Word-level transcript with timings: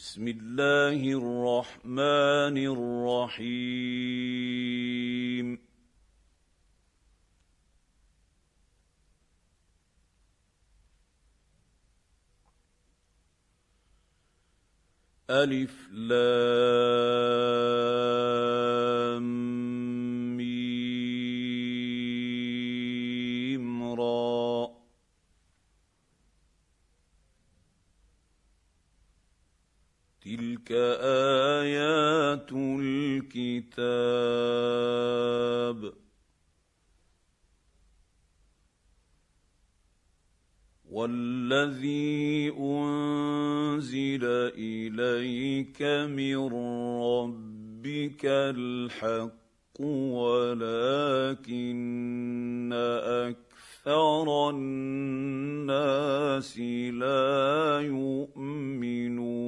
بسم 0.00 0.28
الله 0.28 1.00
الرحمن 1.20 2.56
الرحيم. 3.36 3.68
ألف 15.30 15.88
لام 15.92 17.50
تلك 30.70 30.78
آيات 31.02 32.50
الكتاب. 33.32 33.90
والذي 40.90 42.50
أنزل 42.58 44.24
إليك 44.58 45.82
من 46.10 46.36
ربك 47.02 48.24
الحق 48.24 49.80
ولكن 50.20 51.60
أكثر 52.72 53.49
الناس 54.50 56.58
لا 56.92 57.80
يؤمنون. 57.80 59.40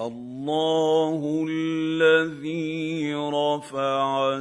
الله 0.00 1.46
الذي 1.48 3.14
رفع 3.14 4.40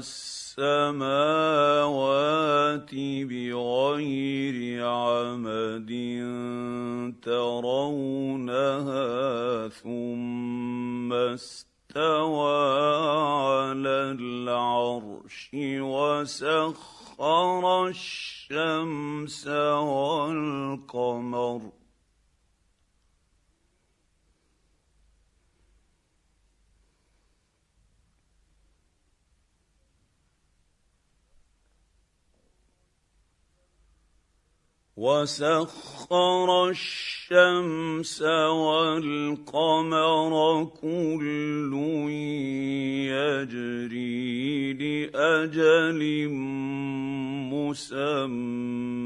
السماوات 0.57 2.15
بغير 2.95 4.85
عمد 4.87 5.91
ترونها 7.21 8.87
ثم 9.67 11.13
استوى 11.13 12.55
على 13.51 14.15
العرش 14.19 15.49
وسخر 15.79 17.63
الشمس 17.87 19.47
والقمر 20.67 21.61
وسخر 34.97 36.69
الشمس 36.69 38.21
والقمر 38.61 40.33
كل 40.65 41.71
يجري 43.11 44.73
لأجل 44.73 46.29
مسمى. 47.51 49.06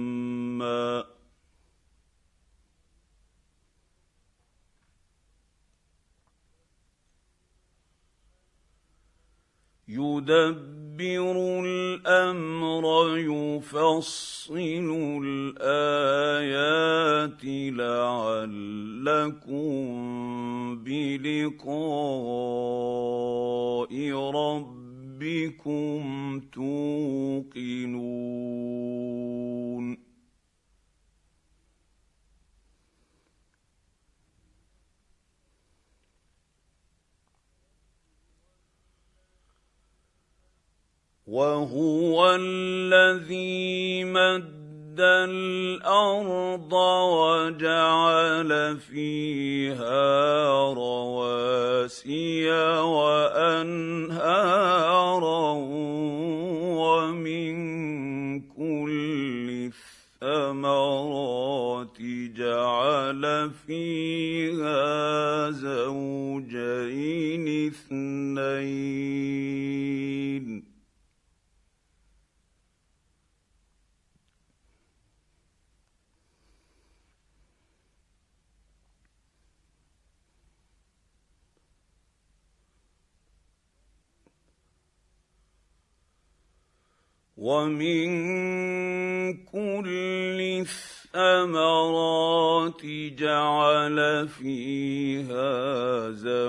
يدبر 11.01 11.63
الأمر 11.65 13.17
يفصل 13.17 14.87
الآيات 15.25 16.59
لعلكم 17.75 19.19
بلقاء 20.83 21.69
ربكم 24.35 26.01
توقنون 26.53 28.09
وهو 41.29 42.28
الذي 42.39 44.03
مد 44.03 44.99
الأرض 44.99 46.73
وجعل 47.13 48.51
فيها 48.77 50.49
رواسي 50.73 52.51
وأنهارا 52.81 54.19
ومن 56.79 57.53
كل 58.41 59.71
الثمرات 60.23 61.97
جعل 62.35 63.51
فيها 63.67 65.49
زوجين 65.51 67.45
اثنين 67.67 69.09
ومن 87.39 88.07
كل 89.47 90.65
الثمرات 91.15 92.85
جعل 93.15 94.27
فيها 94.27 96.09
زوجين 96.11 96.48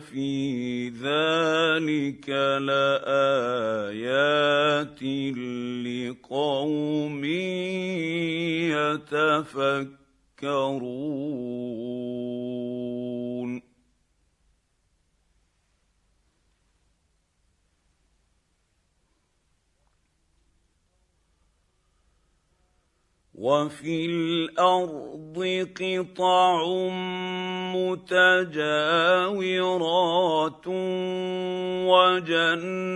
في 0.00 0.88
ذلك 0.88 2.28
لايات 2.60 3.90
لقوم 5.86 7.24
يتفكرون 10.40 10.80
وفي 23.40 24.06
الأرض 24.06 25.38
قطع 25.80 26.62
متجاورات 29.30 30.66
وجنات 31.86 32.89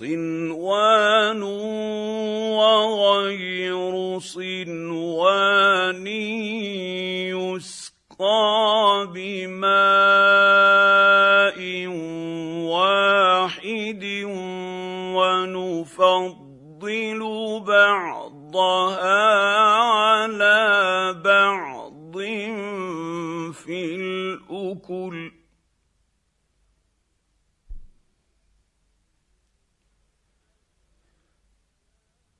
صنوان 0.00 1.42
وغير 2.56 3.92
صنوان 4.18 6.06
يسقى 7.36 9.08
بماء 9.14 9.68
واحد 12.72 14.04
ونفضل 15.20 17.20
بعضها 17.66 19.28
على 19.68 20.60
بعض 21.24 22.16
في 23.52 23.78
الأكل 23.94 25.40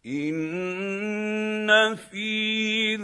ان 0.06 1.95
في 1.95 2.97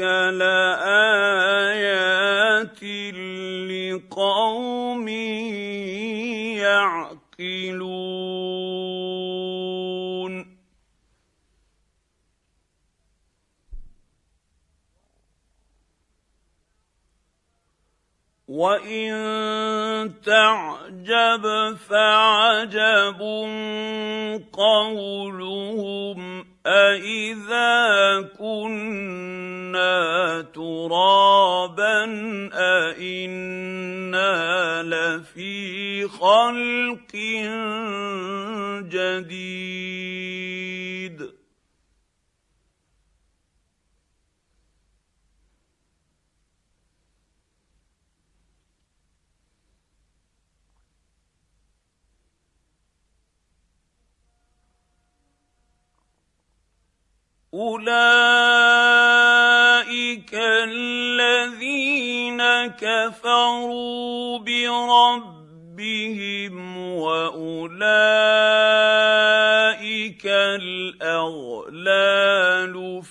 ذلك 0.00 0.32
لايات 0.40 1.90
لقوم 3.70 5.08
يعقلون 7.38 7.90
وان 18.48 19.12
تعجب 20.24 21.76
فعجب 21.76 23.20
قولهم 24.52 26.49
أإذا 26.66 28.20
كنا 28.38 29.96
ترابا 30.54 32.04
أإنا 32.52 34.32
لفي 34.82 36.08
خلق 36.08 37.16
جديد 38.92 39.89
اولئك 57.60 57.90
الذين 60.64 62.40
كفروا 62.80 64.38
بربهم 64.38 65.76
واولئك 66.78 67.80
الاغلال 71.02 71.82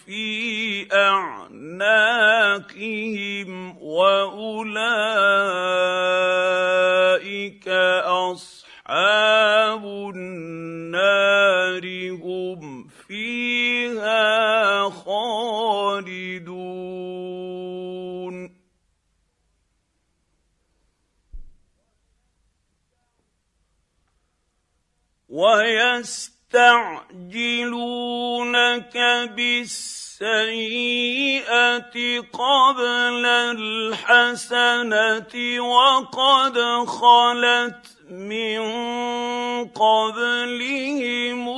في 0.05 0.87
اعناقهم 0.93 2.29
واولئك 3.81 5.29
اصحاب 8.05 9.85
النار 10.15 11.85
هم 12.23 12.88
فيها 13.09 14.89
خالدون. 14.89 16.49
ويستعجلونك 25.29 26.17
بالسيئة 29.35 30.59
قبل 32.19 33.25
الحسنة 33.57 35.33
وقد 35.59 36.57
خلت 36.87 37.85
من 38.09 38.61
قبلهم 39.67 41.49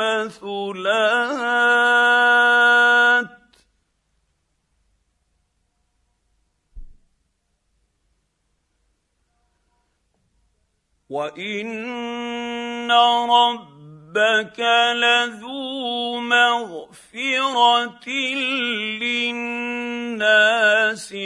المثلات 0.00 1.66
وان 11.10 12.90
ربك 12.92 14.60
لذو 14.94 16.20
مغفره 16.20 18.08
للناس 19.00 20.26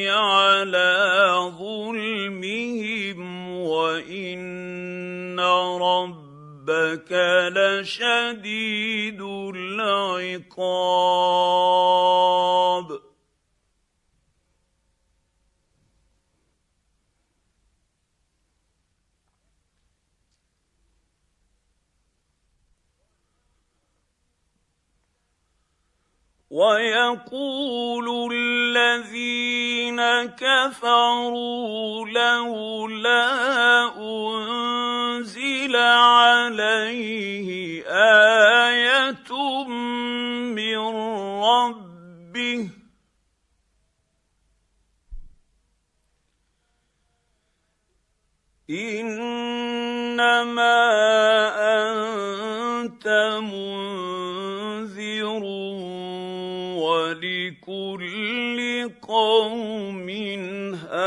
على 0.08 1.52
ظلمهم 1.58 3.20
وان 3.50 5.40
ربك 5.40 6.29
لشديد 7.50 9.20
العقاب. 9.20 10.70
ويقول 26.50 28.34
الذين 28.34 30.00
كفروا 30.34 32.08
لولا 32.08 33.28
أنزل 33.98 35.76
عليه 35.76 37.48
آية 37.86 39.32
من 40.58 40.78
ربه 41.42 42.70
إنما 50.10 50.50
أنت 51.80 53.06
قوم 59.40 60.08
هاد. 60.92 61.00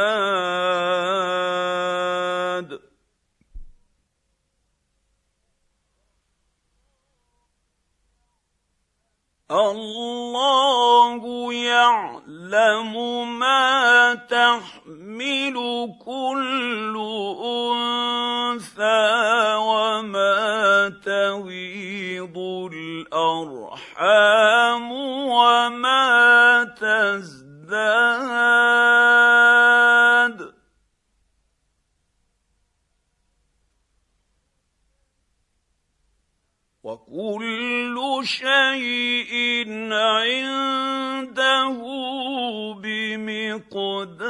الله 9.52 11.22
يعلم 11.54 12.94
ما 13.40 14.14
تحمل 14.14 15.58
كل 16.06 16.96
أنثى 17.70 19.10
وما 19.56 20.90
تغيض 21.06 22.38
الأرحام 23.14 24.12
وما 25.32 26.64
تزداد 26.82 27.43
شيء 38.24 39.66
عنده 39.94 41.74
بمقدار. 42.84 44.24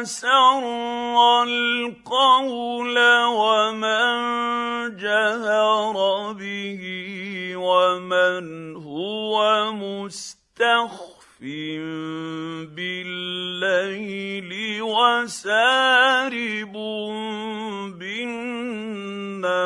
اسر 0.00 0.64
القول 1.42 2.96
ومن 3.26 4.16
جهر 4.96 5.96
به 6.32 6.82
ومن 7.56 8.76
هو 8.76 9.36
مستخف 9.72 11.40
بالليل 12.76 14.50
وسارب 14.82 16.72
بالنهار 17.98 19.60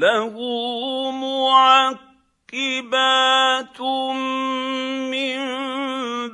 له 0.00 0.34
معقبات 2.52 2.60
من 5.12 5.38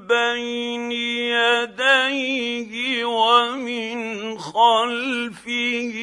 بين 0.07 0.93
يديه 1.33 2.73
ومن 3.05 3.99
خلفه 4.39 5.95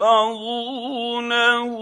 يحفظونه. 0.00 1.79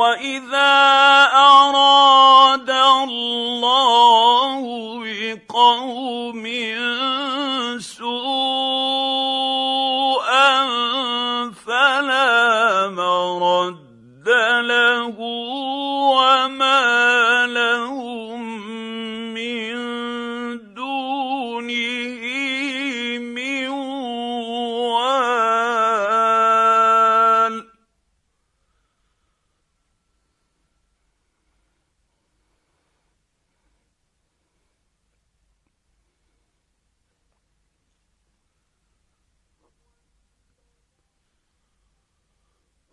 واذا 0.00 0.72
اراد 1.36 2.70
الله 2.70 4.62
بقوم 5.04 6.44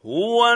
هو 0.08 0.56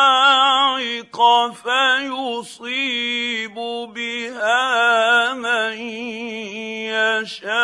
فيصيب 1.62 3.54
بها 3.94 5.34
من 5.34 5.78
يشاء 6.90 7.62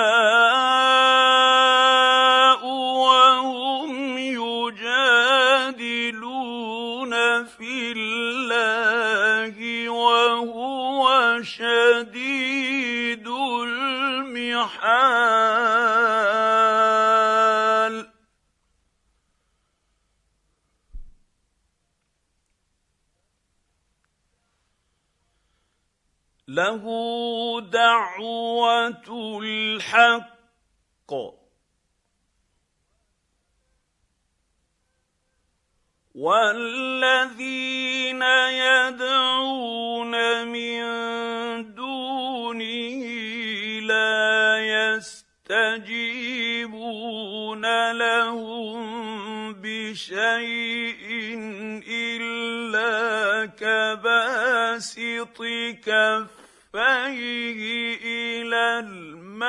وهم 2.66 4.18
يجادلون 4.18 4.94
في 7.44 7.92
الله 7.96 9.88
وهو 9.88 11.02
شديد 11.42 13.26
المحال. 13.62 14.98
له 26.48 26.84
دعوة 27.60 29.40
الحق. 29.42 30.38
والذين 36.18 38.22
يدعون 38.22 40.14
من 40.48 40.80
دونه 41.74 43.02
لا 43.80 44.58
يستجيبون 45.48 46.32
لهم 47.92 48.82
بشيء 49.52 51.06
إلا 51.88 53.46
كباسط 53.46 55.40
كفيه 56.74 57.96
إلى 58.04 58.78
الماء 58.78 59.48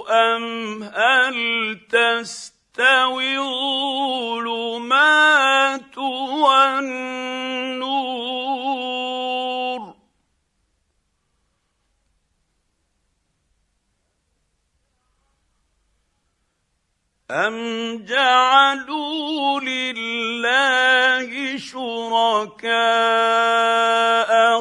ام 0.08 0.82
هل 0.82 1.80
تستوي 1.88 3.38
الظلمات 4.48 4.78
والنور؟ 5.98 7.06
أم 17.30 17.56
جعلوا 18.04 19.60
لله 19.60 20.05
شركاء 21.58 22.66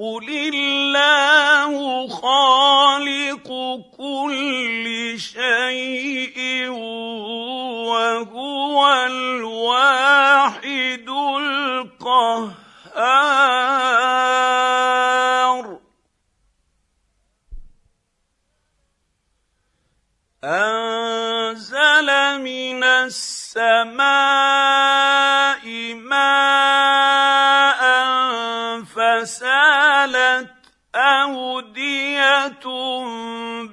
قل 0.00 0.28
الله 0.54 2.08
خالق 2.08 3.48
كل 3.96 5.14
شيء 5.20 6.68
وهو 7.84 8.78
الواحد 9.06 10.28
القهار. 11.36 12.40
انزل 20.44 22.08
من 22.40 22.84
السماء 22.84 24.00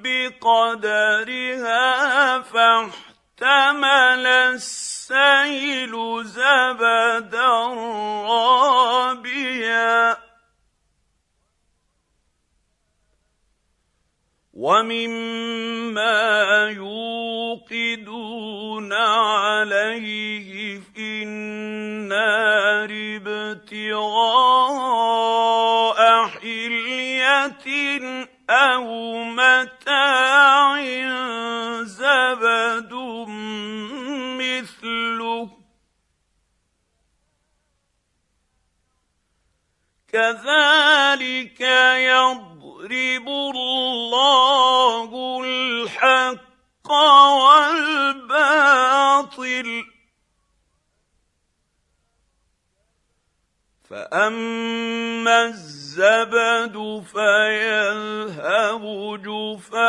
بقدرها 0.04 1.82
فاحتمل 2.42 4.28
السيل 4.28 6.24
زبدا 6.24 7.68
رابيا 8.28 10.18
ومما 14.58 16.18
يوقدون 16.76 18.14
عليه 18.94 20.80
في 20.80 21.24
النار 21.24 22.90
ابتغاء 23.22 24.38
حليه 26.28 27.58
أو 28.50 29.14
متاع 29.24 30.82
زبد 31.84 32.94
مثله 34.40 35.50
كذلك 40.08 41.62
يضرب 41.98 43.28
الله 43.28 45.10
الحق 45.44 46.92
والباطل 48.18 48.68
فاما 53.90 55.44
الزبد 55.46 57.04
فيذهب 57.14 58.84
جفاء 59.22 59.88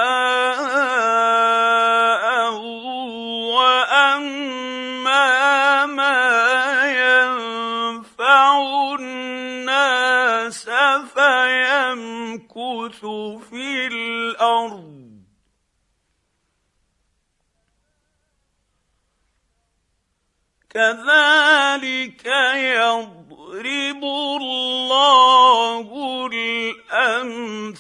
واما 3.54 4.66
ما 5.86 6.20
ينفع 6.90 8.50
الناس 8.94 10.70
فيمكث 11.14 13.00
في 13.50 13.86
الأرض 13.86 14.98
كذلك 20.70 22.26
يضرب 23.48 24.04
الله 24.04 25.88
الأمثال. 26.32 27.78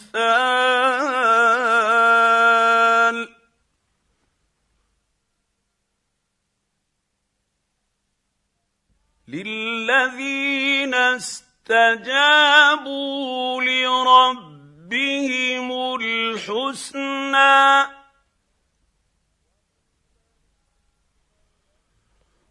للذين 9.28 10.94
استجابوا 10.94 12.02
لربهم 13.62 14.88
الحسنى 16.00 17.48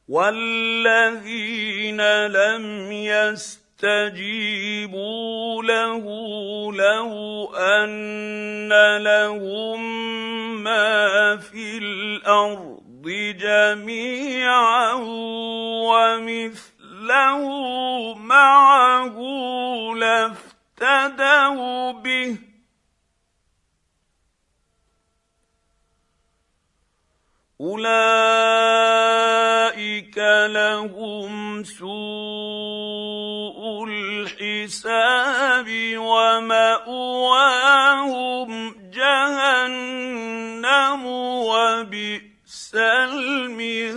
والذين 0.08 2.02
لم 2.28 2.92
يستجيبوا 3.84 5.64
له 5.64 6.04
لو 6.74 7.12
ان 7.56 8.98
لهم 8.98 9.84
ما 10.64 11.38
في 11.38 11.78
الأرض 11.78 13.04
جميعا 13.40 14.94
ومثله 15.92 17.44
معه 18.16 19.18
لافتدوا 19.96 21.92
به 21.92 22.38
أولئك 27.62 27.88
لهم 30.48 31.64
سوء 31.64 31.88
الحساب 33.90 35.68
ومأواهم 35.98 37.32
جهنم 38.94 40.26
وبئس 41.06 42.76
المهاد. 42.76 43.88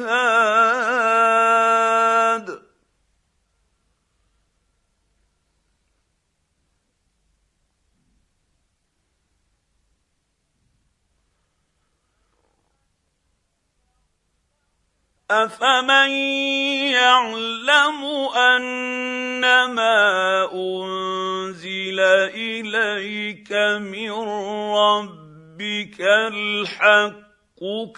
افمن 15.31 16.11
يعلم 16.91 18.05
انما 18.35 19.95
انزل 20.53 22.01
اليك 22.35 23.53
من 23.79 24.11
ربك 24.75 26.01
الحق 26.01 27.31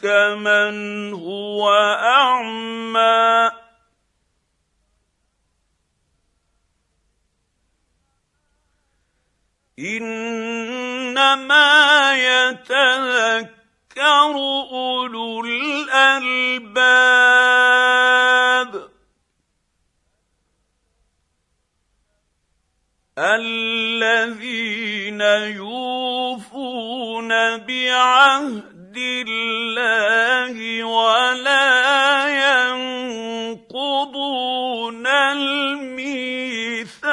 كمن 0.02 1.12
هو 1.12 1.70
اعمى 1.72 3.50
انما 9.78 11.62
يتذكر 12.14 13.61
يذكر 13.96 14.36
أولو 14.72 15.44
الألباب 15.44 16.72
الذين 23.18 25.20
يوفون 25.56 27.28
بعهد 27.56 28.96
الله 28.96 30.84
ولا 30.84 32.28
ينقضون 33.60 35.06
الميثاق 35.06 37.12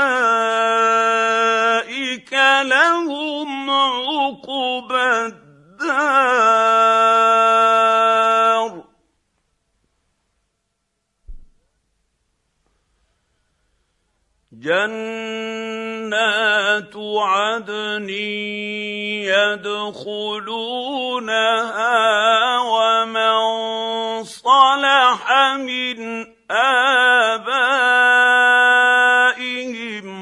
لهم 2.63 3.71
عقبى 3.71 5.27
الدار. 5.27 6.51
جنات 16.11 16.95
عدن 16.97 18.09
يدخلونها 19.31 20.39
ومن 22.59 23.35
صلح 24.25 25.33
من 25.57 26.27
آبائهم 26.51 26.79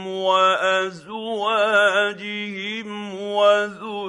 وأزواجهم 0.06 0.88
وذرياتهم 3.22 4.02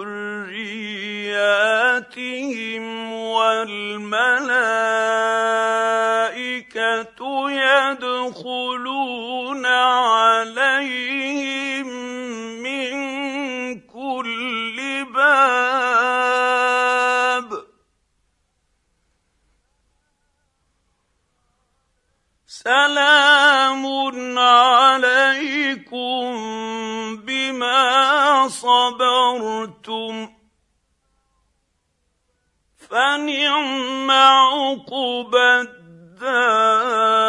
والملائكة 3.13 4.68
سلام 22.69 23.85
عليكم 24.37 26.29
بما 27.25 28.47
صبرتم. 28.47 30.29
فنعم 32.89 34.11
عقبى 34.11 35.61
الدار. 35.61 37.28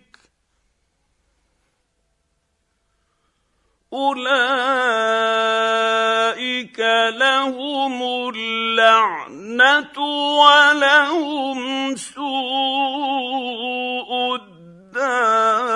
اولئك 3.93 4.31
لهم 7.19 8.03
اللعنه 8.35 9.99
ولهم 10.39 11.95
سوء 11.95 12.31
الدار. 14.35 15.71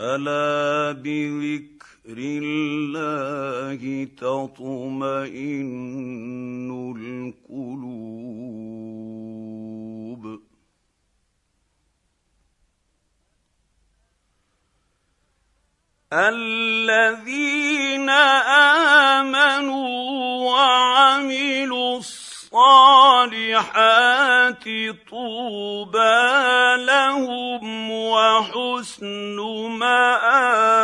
ألا 0.00 0.92
بذكر 0.92 2.16
الله 2.16 4.04
تطمئن 4.16 5.50
القلوب؟ 6.96 8.30
الذين 16.12 18.10
آمنوا 19.20 19.88
وعملوا 20.50 21.98
الصالحات 21.98 22.19
طوبى 25.10 26.26
لهم 26.84 27.90
وحسن 27.90 29.36
مآب. 29.78 30.80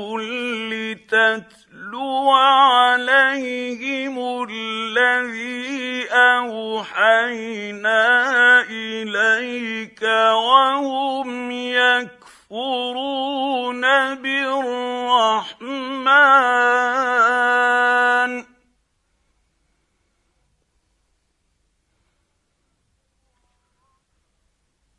لتتلو 1.12 2.30
عليهم 2.32 4.16
الذي 4.50 6.08
أوحينا 6.12 8.02
إليك 8.70 10.02
وهم 10.02 11.52
يكفرون 11.52 12.92
بالرحمن. 14.16 15.72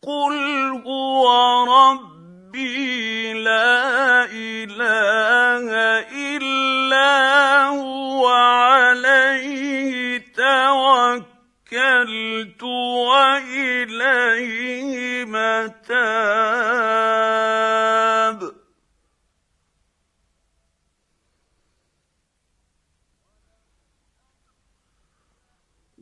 قل 0.02 0.36
هو 0.86 1.24
توكلت 12.42 12.62
وإليه 13.92 15.24
متاب. 15.24 15.62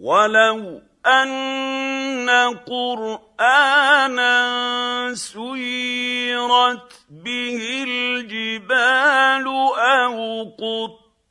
ولو 0.01 0.83
أن 1.07 2.31
قرآنا 2.67 4.41
سيرت 5.15 7.07
به 7.11 7.85
الجبال 7.89 9.47
أو 9.79 10.45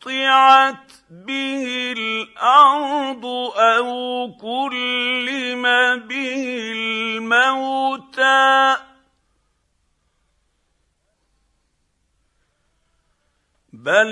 قطعت 0.01 0.91
به 1.09 1.93
الأرض 1.97 3.25
أو 3.55 4.27
كلم 4.41 5.63
به 6.07 6.71
الموتى. 6.71 8.77
بل 13.73 14.07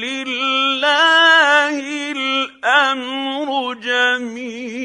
لله 0.00 1.78
الأمر 2.12 3.74
جميعا. 3.74 4.82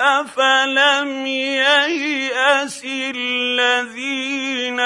افلم 0.00 1.26
يياس 1.26 2.82
الذين 2.86 4.80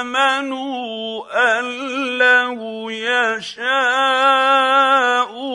امنوا 0.00 1.24
ان 1.58 1.64
لو 2.18 2.90
يشاء 2.90 3.70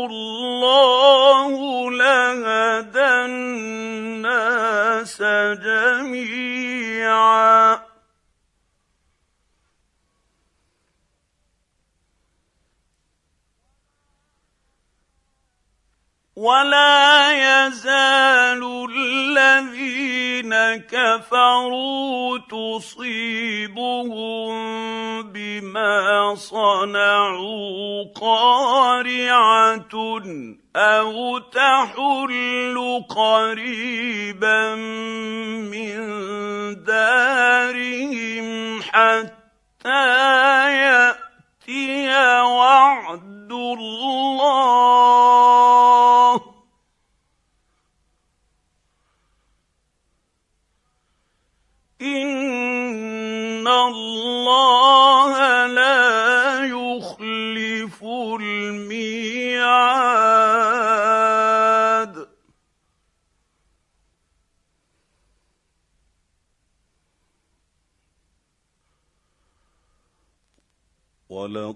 الله 0.06 1.52
لهدى 1.92 3.26
الناس 3.26 5.22
جميعا 5.64 6.74
ولا 16.36 17.30
يزال 17.30 18.88
الذين 18.90 20.54
كفروا 20.90 22.38
تصيبهم 22.50 24.04
بما 25.22 26.36
صنعوا 26.36 28.04
قارعة 28.22 29.96
أو 30.76 31.38
تحل 31.38 33.04
قريبا 33.10 34.76
من 35.70 35.98
دارهم 36.84 38.82
حتى 38.82 39.54
ياتي 41.68 42.42
وعد 42.42 43.52
الله. 43.52 44.74
إن 52.02 53.68
الله 53.68 54.73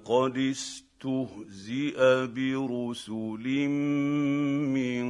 ولقد 0.08 0.38
استهزئ 0.38 2.00
برسل 2.28 3.68
من 4.72 5.08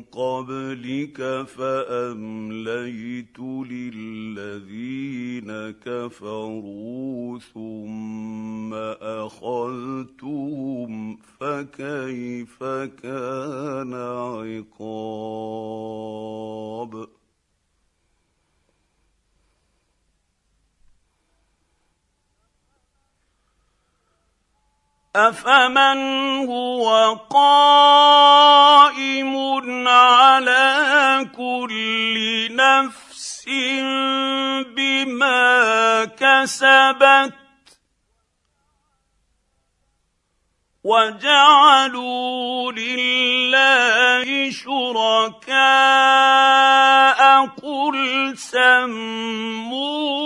قبلك 0.00 1.46
فأمليت 1.46 3.38
للذين 3.70 5.50
كفروا 5.70 7.38
ثم 7.38 8.74
أخذتهم 9.02 10.92
فكيف 11.40 12.64
كان 13.02 13.94
عقاب 13.94 15.58
افمن 25.16 25.98
هو 26.48 27.14
قائم 27.30 28.28
على 29.88 31.26
كل 31.36 32.48
نفس 32.56 33.44
بما 34.76 36.04
كسبت 36.04 37.34
وجعلوا 40.84 42.72
لله 42.72 44.50
شركاء 44.50 45.58
قل 47.46 48.32
سموهم 48.38 50.17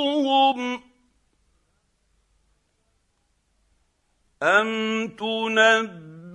أم 4.43 5.09
تنبئونه 5.09 6.35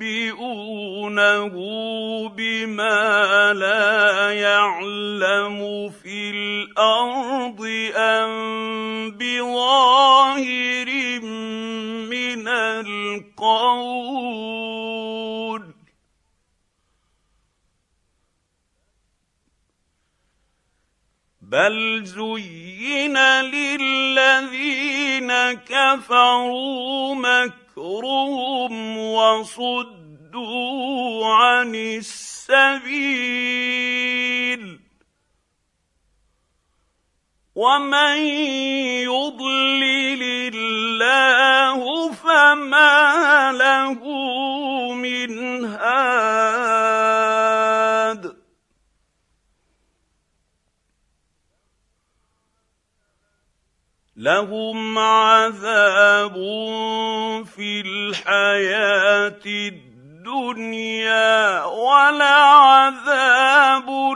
بما 2.29 3.53
لا 3.53 4.31
يعلم 4.31 5.89
في 5.89 6.29
الأرض 6.29 7.67
أم 7.95 9.11
بظاهر 9.11 10.89
من 12.07 12.47
القول 12.47 13.67
بل 21.41 22.01
زين 22.03 23.17
للذين 23.41 25.31
كفروا 25.53 27.15
مكه 27.15 27.66
مكرهم 27.77 28.97
وصدوا 28.97 30.45
عن 31.25 31.75
السبيل. 31.75 32.97
ومن 37.55 38.17
يضلل 39.05 40.53
الله 40.53 42.11
فما 42.11 43.51
له 43.51 44.03
من 44.93 45.65
هاد 45.65 46.96
لهم 54.17 54.99
عذاب 54.99 56.33
في 57.55 57.81
الحياة 57.85 59.45
الدنيا 59.45 61.63
ولعذاب 61.65 62.95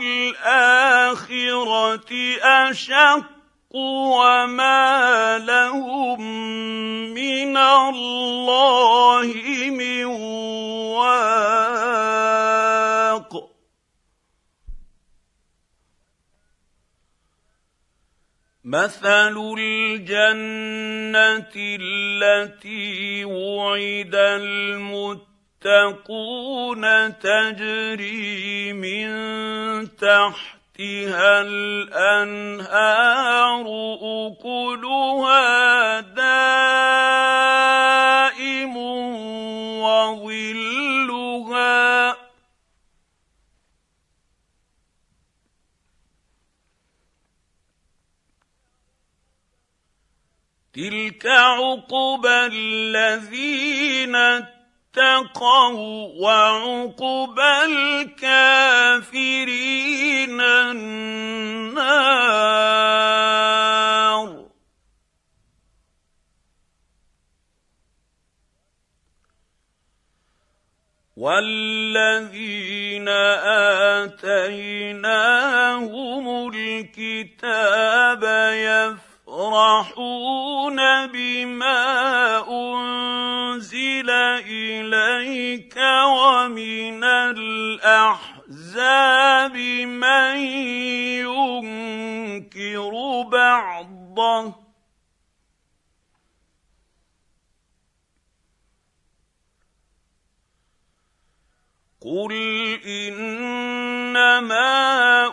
الآخرة 0.02 2.02
أشق 2.42 3.26
وما 3.74 5.38
لهم 5.38 6.22
من 7.14 7.58
الله 7.58 9.34
مثل 18.72 19.36
الجنه 19.60 21.52
التي 21.56 23.26
وعد 23.26 24.16
المتقون 24.16 25.70
تجري 27.20 28.74
من 28.74 29.08
تحتها 29.98 31.42
الانهار 31.42 32.86
اكلها 34.02 36.00
دائم 36.00 36.92
وظلها 39.82 40.72
تلك 50.74 51.28
عقبى 51.28 52.46
الذين 52.52 54.16
اتقوا 54.16 56.08
وعقبى 56.22 57.66
الكافرين 58.22 59.12
النار 60.42 61.62
والذين 71.18 73.08
اتيناهم 74.10 75.48
الكتاب 76.54 78.24
يفعلون 78.54 79.11
يفرحون 79.32 81.08
بما 81.08 81.80
أنزل 82.50 84.10
إليك 84.50 85.78
ومن 86.06 87.04
الأحزاب 87.34 88.28
من 89.88 90.36
ينكر 91.24 92.92
بعضه 93.32 94.54
قل 102.02 102.34
إنما 102.86 104.28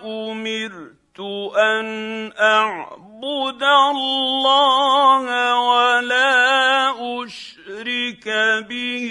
أمرت 0.05 1.21
أن 1.57 2.33
أعبد 2.41 3.08
الله 3.25 5.25
ولا 5.61 6.91
أشرك 7.25 8.29
به 8.69 9.07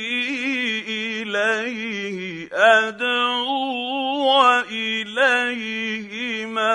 إليه 0.88 2.50
أدعو 2.54 4.28
وإليه 4.28 6.12
مآب. 6.46 6.68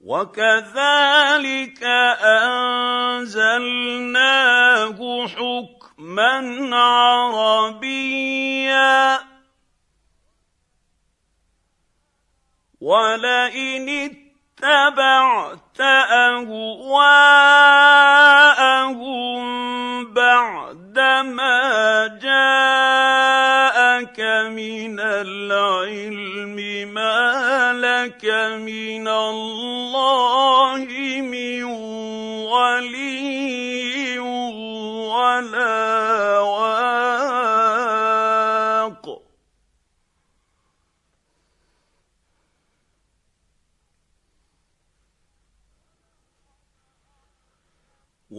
وكذلك 0.00 1.82
أنزلناه 3.24 5.26
حكما 5.26 5.73
عربيا 7.84 8.04
ولئن 12.80 13.88
اتبعت 13.88 15.80
أهواءهم 15.80 16.64
بعدما 20.14 21.60
جاءك 22.22 24.20
من 24.52 25.00
العلم 25.00 26.56
ما 26.94 27.72
لك 27.72 28.24
من 28.60 29.08
الله 29.08 30.43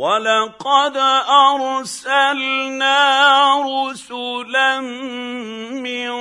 ولقد 0.05 0.97
ارسلنا 1.47 2.97
رسلا 3.65 4.79
من 5.81 6.11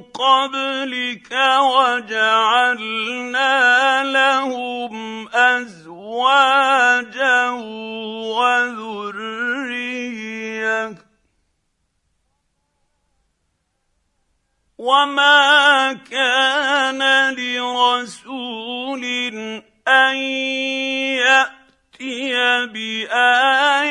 قبلك 0.00 1.32
وجعلنا 1.60 3.04
لهم 4.04 5.28
ازواجا 5.28 6.70
وذريه 8.38 9.68
وما 14.78 15.92
كان 15.92 17.34
لرسول 17.34 19.04
ان 19.88 20.16
ياتي 20.16 21.57
ياتي 22.00 22.66
بايه 22.66 23.88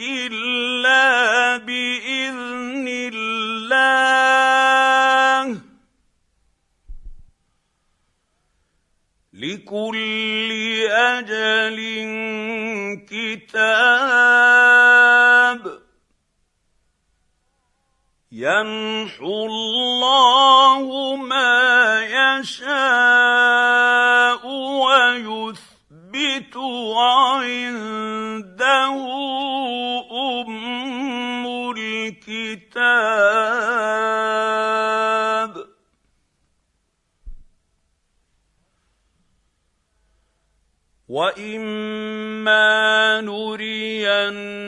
الا 0.00 1.56
باذن 1.56 2.88
الله 2.88 3.48
لكل 9.32 10.50
أجل 10.90 11.78
كتاب 13.10 14.58
يمحو 18.32 19.46
الله 19.46 21.16
ما 21.16 22.02
يشاء 22.04 23.27
يثبت 26.48 26.56
وعنده 26.56 28.44
أم 30.40 31.46
الكتاب. 31.76 32.88
واما 41.08 42.66
نرينك 43.20 44.64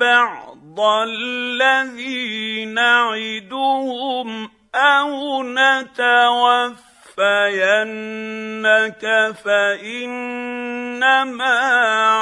بعض 0.00 0.80
الذي 0.80 2.64
نعدهم 2.64 4.50
أو 4.74 5.42
نتوفى 5.42 6.87
نتوفينك 7.18 9.02
فإنما 9.44 10.38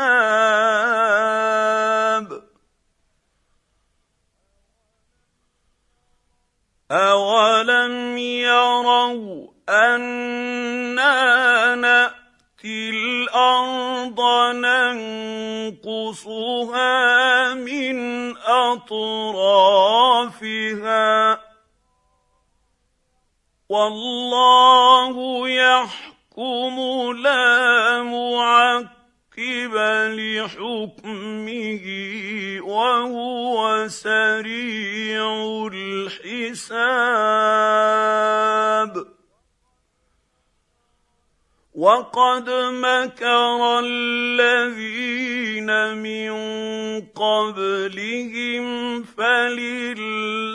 اولم 6.92 8.18
يروا 8.18 9.48
أنا 9.70 11.16
ناتي 11.76 12.19
الأرض 12.66 14.20
ننقصها 15.80 16.84
من 17.54 17.98
أطرافها. 18.38 19.90
والله 23.70 25.50
يحكم 25.50 26.76
لا 27.24 28.04
معقب 28.04 29.76
لحكمه 30.18 31.86
وهو 32.62 33.88
سريع 33.88 35.68
الحساب. 35.74 36.80
وقد 41.80 42.50
مكر 42.84 43.80
الذين 43.80 45.70
من 45.96 46.32
قبلهم 47.16 49.04
فلله 49.04 50.54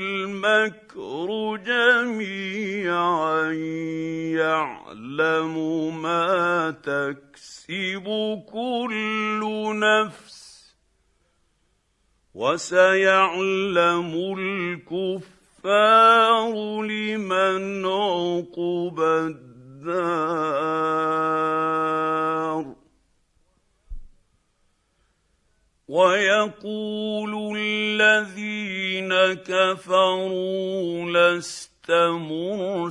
المكر 0.00 1.28
جميعا 1.66 3.52
يعلم 4.40 5.54
ما 6.02 6.70
تكسب 6.82 8.06
كل 8.52 9.40
نفس 9.74 10.40
وسيعلم 12.34 14.10
الكفار 14.38 16.02
لمن 16.82 17.86
عقب 17.86 19.00
الدين 19.00 19.49
الدار 21.40 22.74
ويقول 25.88 27.56
الذين 27.56 29.14
كفروا 29.34 31.10
لست 31.10 31.90
مرسلا 32.30 32.90